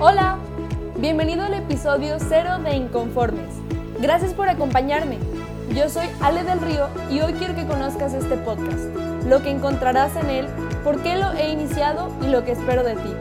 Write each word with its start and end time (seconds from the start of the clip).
Hola, 0.00 0.38
bienvenido 0.98 1.42
al 1.42 1.54
episodio 1.54 2.18
cero 2.20 2.60
de 2.60 2.76
Inconformes. 2.76 3.56
Gracias 4.00 4.32
por 4.32 4.48
acompañarme. 4.48 5.18
Yo 5.74 5.88
soy 5.88 6.06
Ale 6.20 6.44
del 6.44 6.60
Río 6.60 6.88
y 7.10 7.18
hoy 7.18 7.32
quiero 7.32 7.56
que 7.56 7.66
conozcas 7.66 8.14
este 8.14 8.36
podcast, 8.36 8.78
lo 9.26 9.42
que 9.42 9.50
encontrarás 9.50 10.14
en 10.14 10.30
él, 10.30 10.46
por 10.84 11.02
qué 11.02 11.16
lo 11.16 11.32
he 11.32 11.50
iniciado 11.50 12.12
y 12.22 12.28
lo 12.28 12.44
que 12.44 12.52
espero 12.52 12.84
de 12.84 12.94
ti. 12.94 13.12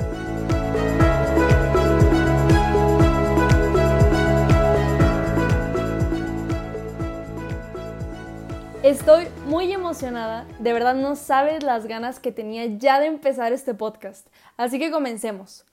Estoy 8.83 9.29
muy 9.47 9.71
emocionada, 9.71 10.45
de 10.59 10.73
verdad 10.73 10.93
no 10.93 11.15
sabes 11.15 11.63
las 11.63 11.87
ganas 11.87 12.19
que 12.19 12.31
tenía 12.31 12.67
ya 12.67 12.99
de 12.99 13.07
empezar 13.07 13.51
este 13.51 13.73
podcast, 13.73 14.27
así 14.57 14.77
que 14.77 14.91
comencemos. 14.91 15.65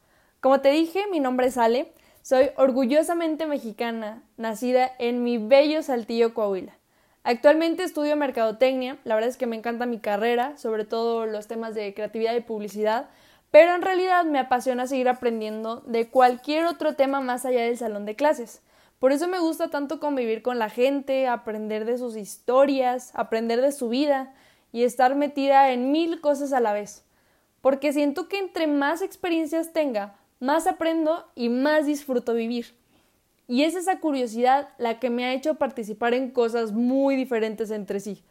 Como 0.44 0.60
te 0.60 0.68
dije, 0.72 1.06
mi 1.10 1.20
nombre 1.20 1.46
es 1.46 1.56
Ale, 1.56 1.90
soy 2.20 2.50
orgullosamente 2.58 3.46
mexicana, 3.46 4.22
nacida 4.36 4.90
en 4.98 5.22
mi 5.22 5.38
bello 5.38 5.82
Saltillo, 5.82 6.34
Coahuila. 6.34 6.76
Actualmente 7.22 7.82
estudio 7.82 8.14
mercadotecnia, 8.14 8.98
la 9.04 9.14
verdad 9.14 9.30
es 9.30 9.38
que 9.38 9.46
me 9.46 9.56
encanta 9.56 9.86
mi 9.86 10.00
carrera, 10.00 10.58
sobre 10.58 10.84
todo 10.84 11.24
los 11.24 11.46
temas 11.46 11.74
de 11.74 11.94
creatividad 11.94 12.34
y 12.34 12.42
publicidad, 12.42 13.08
pero 13.50 13.74
en 13.74 13.80
realidad 13.80 14.26
me 14.26 14.38
apasiona 14.38 14.86
seguir 14.86 15.08
aprendiendo 15.08 15.76
de 15.86 16.10
cualquier 16.10 16.66
otro 16.66 16.94
tema 16.94 17.22
más 17.22 17.46
allá 17.46 17.62
del 17.62 17.78
salón 17.78 18.04
de 18.04 18.14
clases. 18.14 18.60
Por 18.98 19.12
eso 19.12 19.28
me 19.28 19.38
gusta 19.38 19.70
tanto 19.70 19.98
convivir 19.98 20.42
con 20.42 20.58
la 20.58 20.68
gente, 20.68 21.26
aprender 21.26 21.86
de 21.86 21.96
sus 21.96 22.18
historias, 22.18 23.12
aprender 23.14 23.62
de 23.62 23.72
su 23.72 23.88
vida 23.88 24.34
y 24.72 24.84
estar 24.84 25.14
metida 25.14 25.70
en 25.70 25.90
mil 25.90 26.20
cosas 26.20 26.52
a 26.52 26.60
la 26.60 26.74
vez. 26.74 27.02
Porque 27.62 27.94
siento 27.94 28.28
que 28.28 28.38
entre 28.38 28.66
más 28.66 29.00
experiencias 29.00 29.72
tenga, 29.72 30.18
más 30.44 30.66
aprendo 30.66 31.24
y 31.34 31.48
más 31.48 31.86
disfruto 31.86 32.34
vivir. 32.34 32.74
Y 33.48 33.62
es 33.62 33.74
esa 33.74 33.98
curiosidad 33.98 34.68
la 34.76 35.00
que 35.00 35.08
me 35.08 35.24
ha 35.24 35.32
hecho 35.32 35.54
participar 35.54 36.12
en 36.12 36.30
cosas 36.30 36.72
muy 36.72 37.16
diferentes 37.16 37.70
entre 37.70 37.98
sí. 37.98 38.22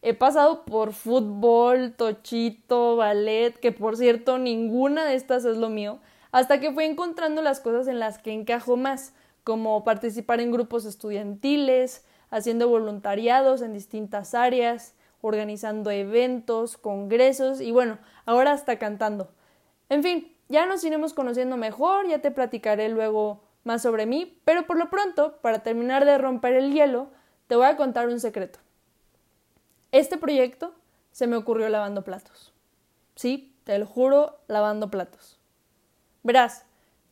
He 0.00 0.14
pasado 0.14 0.64
por 0.64 0.94
fútbol, 0.94 1.92
tochito, 1.92 2.96
ballet, 2.96 3.58
que 3.58 3.72
por 3.72 3.98
cierto 3.98 4.38
ninguna 4.38 5.04
de 5.04 5.14
estas 5.14 5.44
es 5.44 5.58
lo 5.58 5.68
mío, 5.68 5.98
hasta 6.32 6.58
que 6.58 6.72
fui 6.72 6.84
encontrando 6.84 7.42
las 7.42 7.60
cosas 7.60 7.86
en 7.86 7.98
las 7.98 8.18
que 8.18 8.32
encajo 8.32 8.78
más, 8.78 9.12
como 9.44 9.84
participar 9.84 10.40
en 10.40 10.52
grupos 10.52 10.86
estudiantiles, 10.86 12.04
haciendo 12.30 12.68
voluntariados 12.68 13.60
en 13.60 13.74
distintas 13.74 14.34
áreas, 14.34 14.94
organizando 15.20 15.90
eventos, 15.90 16.78
congresos 16.78 17.60
y 17.60 17.72
bueno, 17.72 17.98
ahora 18.24 18.52
hasta 18.52 18.78
cantando. 18.78 19.30
En 19.90 20.02
fin, 20.02 20.32
ya 20.48 20.66
nos 20.66 20.82
iremos 20.84 21.14
conociendo 21.14 21.56
mejor, 21.56 22.08
ya 22.08 22.20
te 22.20 22.30
platicaré 22.30 22.88
luego 22.88 23.42
más 23.64 23.82
sobre 23.82 24.06
mí, 24.06 24.40
pero 24.44 24.66
por 24.66 24.78
lo 24.78 24.90
pronto, 24.90 25.38
para 25.42 25.62
terminar 25.62 26.04
de 26.04 26.18
romper 26.18 26.54
el 26.54 26.72
hielo, 26.72 27.10
te 27.46 27.56
voy 27.56 27.66
a 27.66 27.76
contar 27.76 28.08
un 28.08 28.20
secreto. 28.20 28.58
Este 29.92 30.16
proyecto 30.16 30.74
se 31.12 31.26
me 31.26 31.36
ocurrió 31.36 31.68
lavando 31.68 32.04
platos. 32.04 32.52
Sí, 33.14 33.54
te 33.64 33.78
lo 33.78 33.86
juro, 33.86 34.38
lavando 34.46 34.90
platos. 34.90 35.38
Verás, 36.22 36.64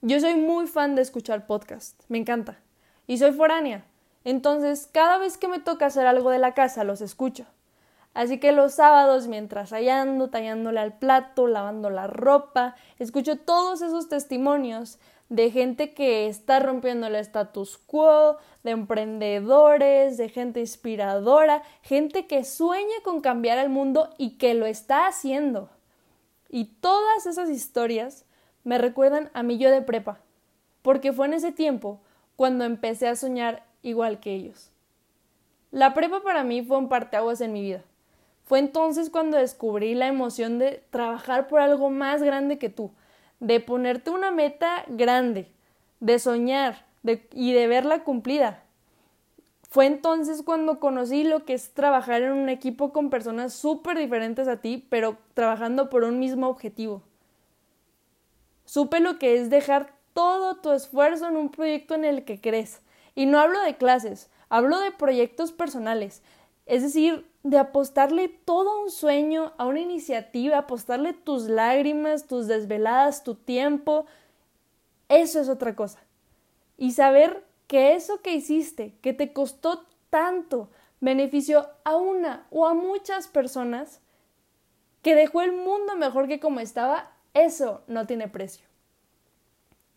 yo 0.03 0.21
soy 0.21 0.35
muy 0.35 0.67
fan 0.67 0.95
de 0.95 1.03
escuchar 1.03 1.47
podcast, 1.47 2.03
me 2.09 2.19
encanta. 2.19 2.59
Y 3.07 3.19
soy 3.19 3.33
foránea, 3.33 3.85
entonces 4.25 4.89
cada 4.93 5.19
vez 5.19 5.39
que 5.39 5.49
me 5.49 5.61
toca 5.61 5.87
hacer 5.87 6.07
algo 6.07 6.31
de 6.31 6.39
la 6.39 6.55
casa 6.55 6.85
los 6.85 7.01
escucho. 7.01 7.47
Así 8.17 8.41
que 8.41 8.51
los 8.53 8.73
sábados, 8.73 9.29
mientras 9.29 9.75
ando 9.75 10.31
tallándole 10.31 10.81
al 10.81 10.97
plato, 10.97 11.47
lavando 11.47 11.91
la 11.91 12.07
ropa, 12.07 12.75
escucho 12.99 13.37
todos 13.37 13.83
esos 13.83 14.09
testimonios 14.09 14.99
de 15.29 15.51
gente 15.51 15.93
que 15.93 16.27
está 16.27 16.59
rompiendo 16.59 17.09
el 17.09 17.17
status 17.17 17.77
quo, 17.77 18.39
de 18.65 18.71
emprendedores, 18.71 20.17
de 20.17 20.31
gente 20.31 20.61
inspiradora, 20.61 21.63
gente 21.83 22.27
que 22.27 22.45
sueña 22.45 22.95
con 23.05 23.21
cambiar 23.21 23.59
el 23.59 23.69
mundo 23.69 24.09
y 24.17 24.39
que 24.39 24.55
lo 24.55 24.65
está 24.65 25.09
haciendo. 25.09 25.69
Y 26.49 26.65
todas 26.81 27.27
esas 27.27 27.51
historias 27.51 28.25
me 28.65 28.79
recuerdan 28.79 29.31
a 29.35 29.43
mí 29.43 29.59
yo 29.59 29.71
de 29.71 29.83
prepa, 29.83 30.21
porque 30.81 31.13
fue 31.13 31.27
en 31.27 31.35
ese 31.35 31.53
tiempo 31.53 32.01
cuando 32.35 32.65
empecé 32.65 33.09
a 33.09 33.17
soñar 33.17 33.67
igual 33.83 34.21
que 34.21 34.33
ellos. 34.33 34.71
La 35.71 35.93
prepa 35.93 36.23
para 36.23 36.45
mí 36.45 36.63
fue 36.63 36.79
un 36.79 36.89
parteaguas 36.89 37.43
en 37.43 37.53
mi 37.53 37.61
vida. 37.61 37.85
Fue 38.47 38.61
entonces 38.61 39.11
cuando 39.11 39.37
descubrí 39.37 39.95
la 39.97 40.07
emoción 40.07 40.61
de 40.61 40.85
trabajar 40.91 41.49
por 41.49 41.61
algo 41.61 41.91
más 41.91 42.23
grande 42.23 42.59
que 42.59 42.69
tú, 42.69 42.93
de 43.41 43.59
ponerte 43.59 44.11
una 44.11 44.31
meta 44.31 44.85
grande, 44.87 45.51
de 45.99 46.21
soñar 46.21 46.87
y 47.33 47.53
de 47.53 47.67
verla 47.67 48.05
cumplida. 48.05 48.63
Fue 49.69 49.87
entonces 49.87 50.43
cuando 50.45 50.79
conocí 50.79 51.25
lo 51.25 51.45
que 51.45 51.55
es 51.55 51.75
trabajar 51.75 52.23
en 52.23 52.33
un 52.33 52.49
equipo 52.49 52.93
con 52.93 53.11
personas 53.11 53.53
súper 53.53 53.99
diferentes 53.99 54.47
a 54.47 54.61
ti, 54.61 54.87
pero 54.91 55.19
trabajando 55.35 55.91
por 55.91 56.05
un 56.05 56.21
mismo 56.21 56.49
objetivo. 56.49 57.03
Supe 58.65 59.01
lo 59.01 59.19
que 59.19 59.39
es 59.39 59.51
dejar 59.51 59.93
todo 60.13 60.57
tu 60.59 60.71
esfuerzo 60.71 61.29
en 61.29 61.37
un 61.37 61.51
proyecto 61.51 61.95
en 61.95 62.05
el 62.05 62.25
que 62.25 62.41
crees. 62.41 62.81
Y 63.17 63.27
no 63.27 63.41
hablo 63.41 63.61
de 63.61 63.77
clases, 63.77 64.31
hablo 64.49 64.79
de 64.79 64.93
proyectos 64.93 65.51
personales. 65.51 66.23
Es 66.67 66.83
decir, 66.83 67.25
de 67.45 67.59
apostarle 67.59 68.29
todo 68.29 68.83
un 68.83 68.91
sueño 68.91 69.53
a 69.57 69.67
una 69.67 69.81
iniciativa, 69.81 70.59
apostarle 70.59 71.13
tus 71.13 71.45
lágrimas, 71.45 72.27
tus 72.27 72.49
desveladas, 72.49 73.23
tu 73.23 73.37
tiempo. 73.37 74.07
Eso 75.09 75.41
es 75.41 75.49
otra 75.49 75.77
cosa. 75.77 76.01
Y 76.77 76.93
saber 76.93 77.45
que 77.69 77.95
eso 77.95 78.21
que 78.21 78.35
hiciste, 78.35 78.95
que 79.01 79.13
te 79.13 79.33
costó 79.33 79.87
tanto, 80.11 80.69
benefició 81.01 81.69
a 81.85 81.97
una 81.97 82.47
o 82.51 82.67
a 82.67 82.75
muchas 82.75 83.29
personas, 83.29 84.01
que 85.03 85.15
dejó 85.15 85.43
el 85.43 85.53
mundo 85.53 85.95
mejor 85.95 86.27
que 86.27 86.41
como 86.41 86.59
estaba, 86.59 87.13
eso 87.33 87.83
no 87.87 88.07
tiene 88.07 88.27
precio. 88.27 88.67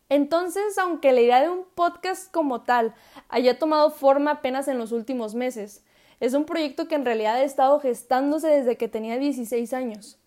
Entonces, 0.08 0.78
aunque 0.78 1.12
la 1.12 1.20
idea 1.20 1.40
de 1.40 1.48
un 1.48 1.64
podcast 1.74 2.30
como 2.32 2.62
tal 2.62 2.94
haya 3.28 3.58
tomado 3.58 3.90
forma 3.90 4.32
apenas 4.32 4.68
en 4.68 4.78
los 4.78 4.92
últimos 4.92 5.34
meses, 5.34 5.84
es 6.20 6.34
un 6.34 6.44
proyecto 6.44 6.86
que 6.86 6.94
en 6.94 7.04
realidad 7.04 7.36
ha 7.36 7.42
estado 7.42 7.80
gestándose 7.80 8.48
desde 8.48 8.76
que 8.76 8.88
tenía 8.88 9.18
16 9.18 9.72
años, 9.72 10.18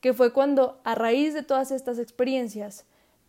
que 0.00 0.12
fue 0.12 0.32
cuando, 0.32 0.80
a 0.84 0.94
raíz 0.94 1.34
de 1.34 1.42
todas 1.42 1.70
estas 1.70 1.98
experiencias, 1.98 2.84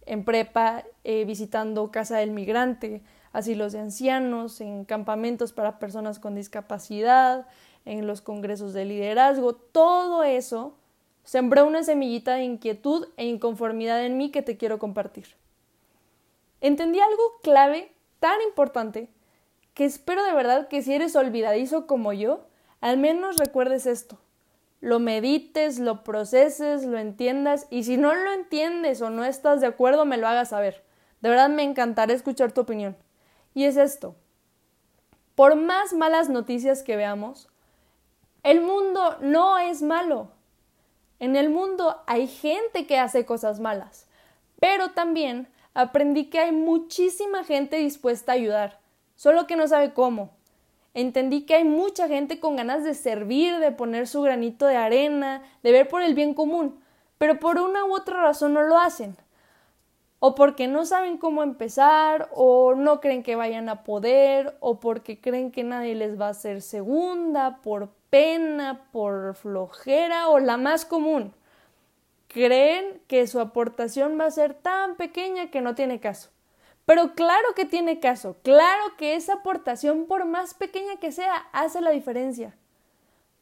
en 0.05 0.25
prepa, 0.25 0.83
eh, 1.03 1.25
visitando 1.25 1.91
Casa 1.91 2.17
del 2.17 2.31
Migrante, 2.31 3.03
asilos 3.33 3.73
de 3.73 3.79
ancianos, 3.79 4.61
en 4.61 4.83
campamentos 4.83 5.53
para 5.53 5.79
personas 5.79 6.17
con 6.17 6.33
discapacidad, 6.33 7.45
en 7.85 8.07
los 8.07 8.21
congresos 8.21 8.73
de 8.73 8.85
liderazgo, 8.85 9.53
todo 9.53 10.23
eso 10.23 10.75
sembró 11.23 11.65
una 11.65 11.83
semillita 11.83 12.35
de 12.35 12.43
inquietud 12.43 13.07
e 13.15 13.25
inconformidad 13.25 14.05
en 14.05 14.17
mí 14.17 14.31
que 14.31 14.41
te 14.41 14.57
quiero 14.57 14.79
compartir. 14.79 15.35
Entendí 16.61 16.99
algo 16.99 17.39
clave, 17.43 17.91
tan 18.19 18.41
importante, 18.41 19.09
que 19.77 19.85
espero 19.85 20.23
de 20.23 20.33
verdad 20.33 20.69
que 20.69 20.81
si 20.81 20.95
eres 20.95 21.15
olvidadizo 21.15 21.85
como 21.85 22.11
yo, 22.11 22.47
al 22.81 22.97
menos 22.97 23.37
recuerdes 23.37 23.85
esto. 23.85 24.17
Lo 24.81 24.97
medites, 24.97 25.77
lo 25.77 26.03
proceses, 26.03 26.83
lo 26.83 26.97
entiendas 26.97 27.67
y 27.69 27.83
si 27.83 27.95
no 27.95 28.15
lo 28.15 28.31
entiendes 28.31 29.03
o 29.03 29.11
no 29.11 29.23
estás 29.23 29.61
de 29.61 29.67
acuerdo, 29.67 30.03
me 30.03 30.17
lo 30.17 30.27
hagas 30.27 30.49
saber. 30.49 30.83
De 31.21 31.29
verdad 31.29 31.49
me 31.49 31.61
encantará 31.61 32.11
escuchar 32.11 32.53
tu 32.53 32.61
opinión. 32.61 32.97
Y 33.53 33.65
es 33.65 33.77
esto. 33.77 34.15
Por 35.35 35.55
más 35.55 35.93
malas 35.93 36.27
noticias 36.27 36.81
que 36.81 36.95
veamos, 36.95 37.47
el 38.41 38.61
mundo 38.61 39.17
no 39.21 39.59
es 39.59 39.83
malo. 39.83 40.31
En 41.19 41.35
el 41.35 41.51
mundo 41.51 42.01
hay 42.07 42.25
gente 42.25 42.87
que 42.87 42.97
hace 42.97 43.27
cosas 43.27 43.59
malas, 43.59 44.07
pero 44.59 44.89
también 44.93 45.47
aprendí 45.75 46.31
que 46.31 46.39
hay 46.39 46.51
muchísima 46.51 47.43
gente 47.43 47.75
dispuesta 47.75 48.31
a 48.31 48.35
ayudar, 48.35 48.86
solo 49.17 49.45
que 49.47 49.57
no 49.57 49.67
sabe 49.67 49.93
cómo. 49.93 50.29
Entendí 50.93 51.41
que 51.41 51.55
hay 51.55 51.63
mucha 51.63 52.07
gente 52.07 52.39
con 52.39 52.55
ganas 52.55 52.83
de 52.83 52.93
servir, 52.93 53.59
de 53.59 53.71
poner 53.71 54.07
su 54.07 54.21
granito 54.21 54.65
de 54.65 54.77
arena, 54.77 55.43
de 55.61 55.71
ver 55.71 55.89
por 55.89 56.01
el 56.01 56.15
bien 56.15 56.33
común, 56.33 56.79
pero 57.17 57.39
por 57.39 57.59
una 57.59 57.83
u 57.85 57.93
otra 57.93 58.21
razón 58.21 58.53
no 58.53 58.63
lo 58.63 58.79
hacen. 58.79 59.17
O 60.19 60.33
porque 60.33 60.67
no 60.67 60.85
saben 60.85 61.17
cómo 61.17 61.43
empezar, 61.43 62.29
o 62.33 62.73
no 62.73 62.99
creen 62.99 63.21
que 63.21 63.35
vayan 63.35 63.69
a 63.69 63.83
poder, 63.83 64.57
o 64.59 64.79
porque 64.79 65.19
creen 65.21 65.51
que 65.51 65.63
nadie 65.63 65.93
les 65.93 66.19
va 66.19 66.27
a 66.27 66.31
hacer 66.31 66.63
segunda, 66.63 67.59
por 67.61 67.89
pena, 68.09 68.87
por 68.91 69.35
flojera 69.35 70.29
o 70.29 70.39
la 70.39 70.57
más 70.57 70.85
común. 70.85 71.33
Creen 72.27 73.01
que 73.07 73.27
su 73.27 73.39
aportación 73.39 74.19
va 74.19 74.25
a 74.25 74.31
ser 74.31 74.55
tan 74.55 74.95
pequeña 74.95 75.51
que 75.51 75.61
no 75.61 75.75
tiene 75.75 75.99
caso. 75.99 76.29
Pero 76.87 77.15
claro 77.15 77.53
que 77.53 77.65
tiene 77.65 77.99
caso, 77.99 78.37
claro 78.43 78.95
que 78.97 79.15
esa 79.15 79.33
aportación, 79.33 80.05
por 80.05 80.23
más 80.23 80.53
pequeña 80.53 80.95
que 81.01 81.11
sea, 81.11 81.35
hace 81.51 81.81
la 81.81 81.89
diferencia. 81.89 82.55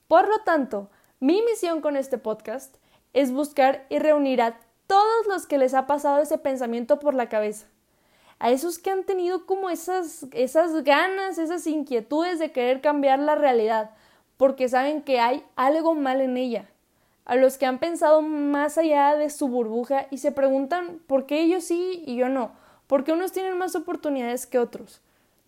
Por 0.08 0.28
lo 0.28 0.40
tanto, 0.40 0.90
mi 1.20 1.44
misión 1.44 1.80
con 1.80 1.96
este 1.96 2.18
podcast 2.18 2.78
es 3.14 3.32
buscar 3.32 3.86
y 3.90 4.00
reunir 4.00 4.42
a 4.42 4.58
todos 4.88 5.28
los 5.28 5.46
que 5.46 5.60
les 5.60 5.76
ha 5.76 5.86
pasado 5.86 6.24
ese 6.24 6.40
pensamiento 6.40 6.98
por 6.98 7.14
la 7.14 7.30
cabeza. 7.30 7.68
A 8.40 8.50
esos 8.50 8.80
que 8.80 8.90
han 8.90 9.04
tenido 9.04 9.46
como 9.46 9.70
esas, 9.70 10.26
esas 10.32 10.84
ganas, 10.84 11.38
esas 11.38 11.68
inquietudes 11.68 12.40
de 12.40 12.52
querer 12.52 12.82
cambiar 12.82 13.20
la 13.20 13.36
realidad, 13.36 13.92
porque 14.38 14.70
saben 14.70 15.04
que 15.04 15.20
hay 15.20 15.46
algo 15.56 15.94
mal 15.94 16.20
en 16.20 16.38
ella. 16.38 16.68
A 17.26 17.36
los 17.36 17.60
que 17.60 17.68
han 17.68 17.78
pensado 17.78 18.24
más 18.24 18.80
allá 18.80 19.16
de 19.16 19.30
su 19.30 19.50
burbuja 19.50 20.08
y 20.10 20.18
se 20.18 20.32
preguntan 20.32 21.00
por 21.06 21.28
qué 21.28 21.42
ellos 21.42 21.64
sí 21.64 22.02
y 22.08 22.16
yo 22.16 22.28
no, 22.28 22.65
por 22.88 23.04
qué 23.04 23.14
unos 23.14 23.32
tienen 23.32 23.58
más 23.58 23.76
oportunidades 23.76 24.46
que 24.46 24.60
otros. 24.60 25.02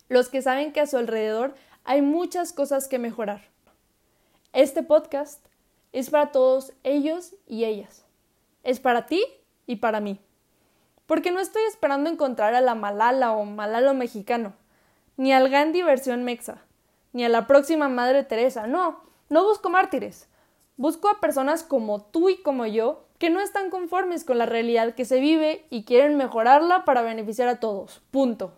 Los 0.08 0.28
que 0.28 0.42
saben 0.42 0.72
que 0.72 0.80
a 0.80 0.86
su 0.86 0.96
alrededor 0.96 1.54
hay 1.84 2.02
muchas 2.02 2.52
cosas 2.52 2.88
que 2.88 2.98
mejorar. 2.98 3.42
Este 4.52 4.82
podcast 4.82 5.44
es 5.92 6.10
para 6.10 6.32
todos 6.32 6.72
ellos 6.82 7.34
y 7.46 7.64
ellas. 7.64 8.04
Es 8.62 8.80
para 8.80 9.06
ti 9.06 9.22
y 9.66 9.76
para 9.76 10.00
mí. 10.00 10.20
Porque 11.06 11.30
no 11.30 11.40
estoy 11.40 11.62
esperando 11.62 12.10
encontrar 12.10 12.54
a 12.54 12.60
la 12.60 12.74
Malala 12.74 13.32
o 13.32 13.44
Malalo 13.44 13.94
mexicano, 13.94 14.52
ni 15.16 15.32
al 15.32 15.48
Gandhi 15.48 15.82
versión 15.82 16.24
mexa, 16.24 16.62
ni 17.12 17.24
a 17.24 17.28
la 17.28 17.46
próxima 17.46 17.88
Madre 17.88 18.24
Teresa. 18.24 18.66
No, 18.66 19.00
no 19.30 19.44
busco 19.44 19.70
mártires. 19.70 20.28
Busco 20.76 21.08
a 21.08 21.20
personas 21.20 21.62
como 21.62 22.02
tú 22.02 22.28
y 22.28 22.36
como 22.42 22.66
yo 22.66 23.07
que 23.18 23.30
no 23.30 23.40
están 23.40 23.70
conformes 23.70 24.24
con 24.24 24.38
la 24.38 24.46
realidad 24.46 24.94
que 24.94 25.04
se 25.04 25.20
vive 25.20 25.66
y 25.70 25.84
quieren 25.84 26.16
mejorarla 26.16 26.84
para 26.84 27.02
beneficiar 27.02 27.48
a 27.48 27.60
todos. 27.60 28.00
Punto. 28.10 28.52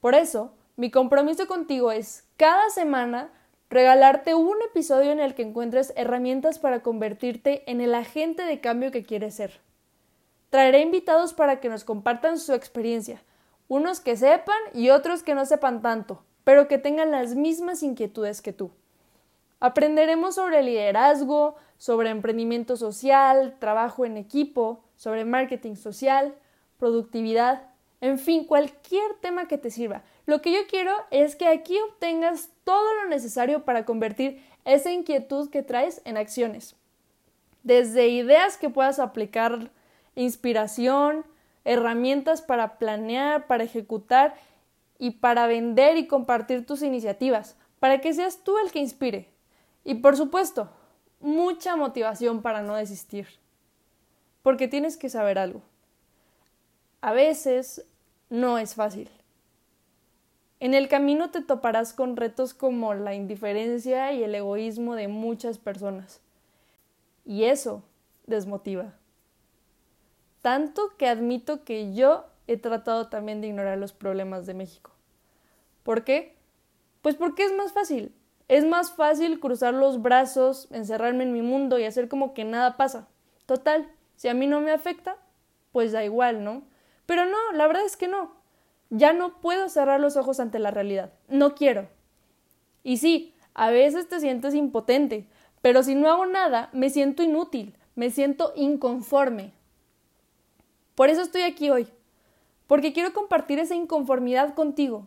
Por 0.00 0.14
eso, 0.14 0.54
mi 0.76 0.90
compromiso 0.90 1.46
contigo 1.46 1.92
es 1.92 2.24
cada 2.36 2.70
semana 2.70 3.30
regalarte 3.68 4.34
un 4.34 4.56
episodio 4.62 5.12
en 5.12 5.20
el 5.20 5.34
que 5.34 5.42
encuentres 5.42 5.92
herramientas 5.96 6.58
para 6.58 6.82
convertirte 6.82 7.70
en 7.70 7.80
el 7.80 7.94
agente 7.94 8.44
de 8.44 8.60
cambio 8.60 8.90
que 8.90 9.04
quieres 9.04 9.34
ser. 9.34 9.60
Traeré 10.50 10.80
invitados 10.80 11.34
para 11.34 11.60
que 11.60 11.68
nos 11.68 11.84
compartan 11.84 12.38
su 12.38 12.54
experiencia, 12.54 13.22
unos 13.68 14.00
que 14.00 14.16
sepan 14.16 14.58
y 14.74 14.90
otros 14.90 15.22
que 15.22 15.34
no 15.34 15.46
sepan 15.46 15.82
tanto, 15.82 16.24
pero 16.42 16.66
que 16.66 16.78
tengan 16.78 17.12
las 17.12 17.36
mismas 17.36 17.82
inquietudes 17.84 18.42
que 18.42 18.52
tú. 18.52 18.72
Aprenderemos 19.60 20.36
sobre 20.36 20.62
liderazgo, 20.62 21.56
sobre 21.80 22.10
emprendimiento 22.10 22.76
social, 22.76 23.56
trabajo 23.58 24.04
en 24.04 24.18
equipo, 24.18 24.84
sobre 24.96 25.24
marketing 25.24 25.76
social, 25.76 26.34
productividad, 26.78 27.70
en 28.02 28.18
fin, 28.18 28.44
cualquier 28.44 29.14
tema 29.22 29.48
que 29.48 29.56
te 29.56 29.70
sirva. 29.70 30.02
Lo 30.26 30.42
que 30.42 30.52
yo 30.52 30.58
quiero 30.68 30.94
es 31.10 31.36
que 31.36 31.48
aquí 31.48 31.78
obtengas 31.88 32.50
todo 32.64 32.84
lo 32.96 33.08
necesario 33.08 33.64
para 33.64 33.86
convertir 33.86 34.44
esa 34.66 34.92
inquietud 34.92 35.48
que 35.48 35.62
traes 35.62 36.02
en 36.04 36.18
acciones. 36.18 36.76
Desde 37.62 38.08
ideas 38.08 38.58
que 38.58 38.68
puedas 38.68 38.98
aplicar, 38.98 39.70
inspiración, 40.14 41.24
herramientas 41.64 42.42
para 42.42 42.76
planear, 42.76 43.46
para 43.46 43.64
ejecutar 43.64 44.34
y 44.98 45.12
para 45.12 45.46
vender 45.46 45.96
y 45.96 46.06
compartir 46.06 46.66
tus 46.66 46.82
iniciativas, 46.82 47.56
para 47.78 48.02
que 48.02 48.12
seas 48.12 48.44
tú 48.44 48.58
el 48.58 48.70
que 48.70 48.80
inspire. 48.80 49.30
Y 49.82 49.94
por 49.94 50.18
supuesto, 50.18 50.68
mucha 51.20 51.76
motivación 51.76 52.42
para 52.42 52.62
no 52.62 52.74
desistir. 52.74 53.28
Porque 54.42 54.68
tienes 54.68 54.96
que 54.96 55.10
saber 55.10 55.38
algo. 55.38 55.62
A 57.02 57.12
veces 57.12 57.84
no 58.28 58.58
es 58.58 58.74
fácil. 58.74 59.10
En 60.60 60.74
el 60.74 60.88
camino 60.88 61.30
te 61.30 61.40
toparás 61.40 61.92
con 61.94 62.16
retos 62.16 62.52
como 62.52 62.92
la 62.94 63.14
indiferencia 63.14 64.12
y 64.12 64.22
el 64.22 64.34
egoísmo 64.34 64.94
de 64.94 65.08
muchas 65.08 65.58
personas. 65.58 66.20
Y 67.24 67.44
eso 67.44 67.82
desmotiva. 68.26 68.94
Tanto 70.42 70.96
que 70.98 71.06
admito 71.06 71.64
que 71.64 71.94
yo 71.94 72.26
he 72.46 72.56
tratado 72.56 73.08
también 73.08 73.40
de 73.40 73.48
ignorar 73.48 73.78
los 73.78 73.92
problemas 73.92 74.46
de 74.46 74.54
México. 74.54 74.90
¿Por 75.82 76.04
qué? 76.04 76.34
Pues 77.02 77.14
porque 77.14 77.44
es 77.44 77.52
más 77.52 77.72
fácil. 77.72 78.14
Es 78.50 78.64
más 78.64 78.90
fácil 78.90 79.38
cruzar 79.38 79.74
los 79.74 80.02
brazos, 80.02 80.66
encerrarme 80.72 81.22
en 81.22 81.32
mi 81.32 81.40
mundo 81.40 81.78
y 81.78 81.84
hacer 81.84 82.08
como 82.08 82.34
que 82.34 82.42
nada 82.42 82.76
pasa. 82.76 83.06
Total, 83.46 83.88
si 84.16 84.26
a 84.26 84.34
mí 84.34 84.48
no 84.48 84.60
me 84.60 84.72
afecta, 84.72 85.18
pues 85.70 85.92
da 85.92 86.02
igual, 86.02 86.42
¿no? 86.42 86.64
Pero 87.06 87.26
no, 87.26 87.52
la 87.52 87.68
verdad 87.68 87.84
es 87.84 87.96
que 87.96 88.08
no. 88.08 88.32
Ya 88.88 89.12
no 89.12 89.40
puedo 89.40 89.68
cerrar 89.68 90.00
los 90.00 90.16
ojos 90.16 90.40
ante 90.40 90.58
la 90.58 90.72
realidad. 90.72 91.12
No 91.28 91.54
quiero. 91.54 91.86
Y 92.82 92.96
sí, 92.96 93.36
a 93.54 93.70
veces 93.70 94.08
te 94.08 94.18
sientes 94.18 94.52
impotente, 94.56 95.28
pero 95.62 95.84
si 95.84 95.94
no 95.94 96.10
hago 96.10 96.26
nada, 96.26 96.70
me 96.72 96.90
siento 96.90 97.22
inútil, 97.22 97.76
me 97.94 98.10
siento 98.10 98.52
inconforme. 98.56 99.52
Por 100.96 101.08
eso 101.08 101.22
estoy 101.22 101.42
aquí 101.42 101.70
hoy, 101.70 101.86
porque 102.66 102.92
quiero 102.92 103.12
compartir 103.12 103.60
esa 103.60 103.76
inconformidad 103.76 104.54
contigo, 104.54 105.06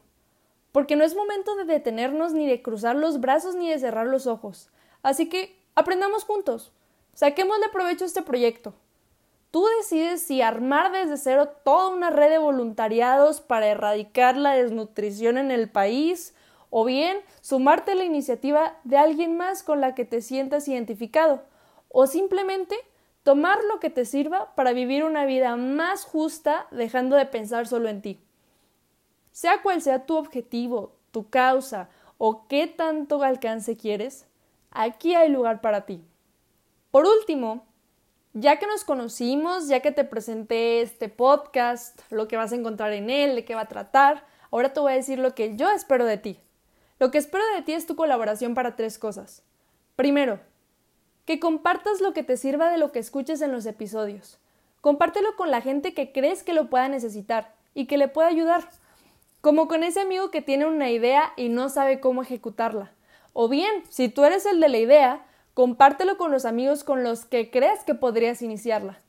porque 0.73 0.95
no 0.97 1.05
es 1.05 1.15
momento 1.15 1.55
de 1.55 1.65
detenernos 1.65 2.33
ni 2.33 2.47
de 2.47 2.61
cruzar 2.61 2.97
los 2.97 3.21
brazos 3.21 3.55
ni 3.55 3.69
de 3.69 3.79
cerrar 3.79 4.07
los 4.07 4.27
ojos. 4.27 4.69
Así 5.03 5.29
que 5.29 5.55
aprendamos 5.75 6.25
juntos, 6.25 6.73
saquémosle 7.13 7.69
provecho 7.69 8.03
este 8.03 8.23
proyecto. 8.23 8.73
Tú 9.51 9.65
decides 9.77 10.23
si 10.23 10.41
armar 10.41 10.91
desde 10.91 11.17
cero 11.17 11.47
toda 11.63 11.89
una 11.89 12.09
red 12.09 12.31
de 12.31 12.39
voluntariados 12.39 13.39
para 13.39 13.67
erradicar 13.67 14.35
la 14.35 14.55
desnutrición 14.55 15.37
en 15.37 15.51
el 15.51 15.69
país 15.69 16.33
o 16.71 16.85
bien 16.85 17.19
sumarte 17.41 17.91
a 17.91 17.95
la 17.95 18.03
iniciativa 18.03 18.75
de 18.83 18.97
alguien 18.97 19.37
más 19.37 19.61
con 19.61 19.79
la 19.79 19.93
que 19.93 20.05
te 20.05 20.21
sientas 20.21 20.67
identificado 20.67 21.43
o 21.87 22.07
simplemente 22.07 22.75
tomar 23.21 23.59
lo 23.65 23.79
que 23.79 23.91
te 23.91 24.05
sirva 24.05 24.55
para 24.55 24.73
vivir 24.73 25.03
una 25.03 25.25
vida 25.25 25.55
más 25.55 26.03
justa 26.03 26.65
dejando 26.71 27.15
de 27.15 27.27
pensar 27.27 27.67
solo 27.67 27.89
en 27.89 28.01
ti. 28.01 28.19
Sea 29.33 29.61
cual 29.61 29.81
sea 29.81 30.05
tu 30.05 30.15
objetivo, 30.15 30.95
tu 31.11 31.29
causa 31.29 31.89
o 32.17 32.47
qué 32.47 32.67
tanto 32.67 33.21
alcance 33.23 33.75
quieres, 33.75 34.27
aquí 34.71 35.15
hay 35.15 35.27
lugar 35.27 35.59
para 35.59 35.85
ti. 35.85 36.01
Por 36.91 37.05
último, 37.05 37.65
ya 38.33 38.59
que 38.59 38.67
nos 38.67 38.83
conocimos, 38.83 39.67
ya 39.67 39.81
que 39.81 39.91
te 39.91 40.03
presenté 40.03 40.81
este 40.81 41.09
podcast, 41.09 41.99
lo 42.11 42.27
que 42.27 42.37
vas 42.37 42.51
a 42.51 42.55
encontrar 42.55 42.93
en 42.93 43.09
él, 43.09 43.35
de 43.35 43.43
qué 43.43 43.55
va 43.55 43.61
a 43.61 43.67
tratar, 43.67 44.25
ahora 44.51 44.71
te 44.71 44.79
voy 44.79 44.93
a 44.93 44.95
decir 44.95 45.17
lo 45.17 45.33
que 45.35 45.57
yo 45.57 45.69
espero 45.71 46.05
de 46.05 46.17
ti. 46.17 46.39
Lo 46.99 47.09
que 47.09 47.17
espero 47.17 47.43
de 47.55 47.63
ti 47.63 47.73
es 47.73 47.87
tu 47.87 47.95
colaboración 47.95 48.53
para 48.53 48.75
tres 48.75 48.99
cosas. 48.99 49.43
Primero, 49.95 50.39
que 51.25 51.39
compartas 51.39 52.01
lo 52.01 52.13
que 52.13 52.23
te 52.23 52.37
sirva 52.37 52.69
de 52.69 52.77
lo 52.77 52.91
que 52.91 52.99
escuches 52.99 53.41
en 53.41 53.51
los 53.51 53.65
episodios. 53.65 54.39
Compártelo 54.79 55.35
con 55.35 55.49
la 55.49 55.61
gente 55.61 55.95
que 55.95 56.11
crees 56.11 56.43
que 56.43 56.53
lo 56.53 56.69
pueda 56.69 56.87
necesitar 56.87 57.55
y 57.73 57.87
que 57.87 57.97
le 57.97 58.07
pueda 58.07 58.27
ayudar. 58.27 58.69
Como 59.43 59.67
con 59.67 59.83
ese 59.83 60.01
amigo 60.01 60.31
que 60.31 60.41
tiene 60.41 60.65
una 60.65 60.89
idea 60.89 61.33
y 61.37 61.49
no 61.49 61.69
sabe 61.69 61.99
cómo 61.99 62.23
ejecutarla. 62.23 62.93
O 63.33 63.47
bien, 63.47 63.83
si 63.89 64.09
tú 64.09 64.23
eres 64.23 64.47
el 64.47 64.59
de 64.59 64.69
la 64.69 64.79
idea, 64.79 65.27
Compártelo 65.53 66.17
con 66.17 66.31
los 66.31 66.45
amigos 66.45 66.83
con 66.83 67.03
los 67.03 67.25
que 67.25 67.51
crees 67.51 67.83
que 67.83 67.93
podrías 67.93 68.41
iniciarla. 68.41 68.99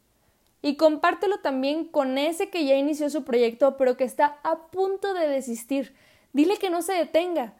Y 0.60 0.76
compártelo 0.76 1.38
también 1.40 1.86
con 1.86 2.18
ese 2.18 2.50
que 2.50 2.66
ya 2.66 2.74
inició 2.74 3.08
su 3.08 3.24
proyecto 3.24 3.76
pero 3.76 3.96
que 3.96 4.04
está 4.04 4.38
a 4.42 4.66
punto 4.66 5.14
de 5.14 5.26
desistir. 5.26 5.94
Dile 6.34 6.58
que 6.58 6.68
no 6.68 6.82
se 6.82 6.92
detenga, 6.92 7.54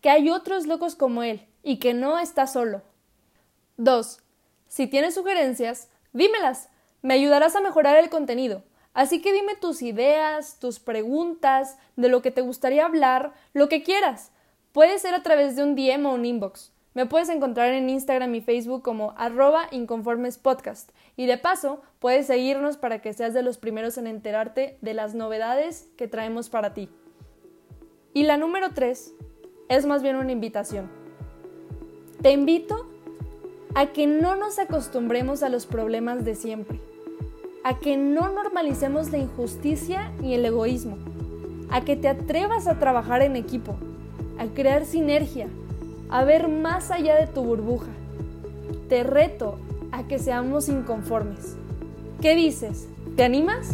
que 0.00 0.10
hay 0.10 0.30
otros 0.30 0.66
locos 0.66 0.94
como 0.94 1.24
él 1.24 1.46
y 1.64 1.78
que 1.78 1.94
no 1.94 2.18
está 2.18 2.46
solo. 2.46 2.82
2. 3.76 4.20
Si 4.68 4.86
tienes 4.86 5.14
sugerencias, 5.14 5.88
dímelas. 6.12 6.68
Me 7.02 7.14
ayudarás 7.14 7.56
a 7.56 7.60
mejorar 7.60 7.96
el 7.96 8.08
contenido. 8.08 8.62
Así 8.98 9.22
que 9.22 9.32
dime 9.32 9.54
tus 9.54 9.80
ideas, 9.82 10.58
tus 10.58 10.80
preguntas, 10.80 11.78
de 11.94 12.08
lo 12.08 12.20
que 12.20 12.32
te 12.32 12.40
gustaría 12.40 12.84
hablar, 12.84 13.32
lo 13.52 13.68
que 13.68 13.84
quieras. 13.84 14.32
Puede 14.72 14.98
ser 14.98 15.14
a 15.14 15.22
través 15.22 15.54
de 15.54 15.62
un 15.62 15.76
DM 15.76 16.04
o 16.04 16.14
un 16.14 16.24
inbox. 16.24 16.72
Me 16.94 17.06
puedes 17.06 17.28
encontrar 17.28 17.72
en 17.74 17.88
Instagram 17.88 18.34
y 18.34 18.40
Facebook 18.40 18.82
como 18.82 19.14
arroba 19.16 19.68
inconformespodcast. 19.70 20.90
Y 21.14 21.26
de 21.26 21.38
paso, 21.38 21.80
puedes 22.00 22.26
seguirnos 22.26 22.76
para 22.76 23.00
que 23.00 23.12
seas 23.12 23.34
de 23.34 23.44
los 23.44 23.56
primeros 23.56 23.98
en 23.98 24.08
enterarte 24.08 24.78
de 24.80 24.94
las 24.94 25.14
novedades 25.14 25.88
que 25.96 26.08
traemos 26.08 26.48
para 26.48 26.74
ti. 26.74 26.88
Y 28.14 28.24
la 28.24 28.36
número 28.36 28.74
3 28.74 29.14
es 29.68 29.86
más 29.86 30.02
bien 30.02 30.16
una 30.16 30.32
invitación. 30.32 30.90
Te 32.20 32.32
invito 32.32 32.88
a 33.76 33.92
que 33.92 34.08
no 34.08 34.34
nos 34.34 34.58
acostumbremos 34.58 35.44
a 35.44 35.50
los 35.50 35.66
problemas 35.66 36.24
de 36.24 36.34
siempre, 36.34 36.80
a 37.68 37.78
que 37.78 37.98
no 37.98 38.32
normalicemos 38.32 39.10
la 39.10 39.18
injusticia 39.18 40.10
ni 40.22 40.32
el 40.32 40.42
egoísmo, 40.46 40.96
a 41.68 41.82
que 41.82 41.96
te 41.96 42.08
atrevas 42.08 42.66
a 42.66 42.78
trabajar 42.78 43.20
en 43.20 43.36
equipo, 43.36 43.76
a 44.38 44.46
crear 44.46 44.86
sinergia, 44.86 45.48
a 46.08 46.24
ver 46.24 46.48
más 46.48 46.90
allá 46.90 47.16
de 47.16 47.26
tu 47.26 47.44
burbuja. 47.44 47.90
Te 48.88 49.02
reto 49.02 49.58
a 49.92 50.04
que 50.04 50.18
seamos 50.18 50.70
inconformes. 50.70 51.58
¿Qué 52.22 52.34
dices? 52.34 52.88
¿Te 53.16 53.24
animas? 53.24 53.68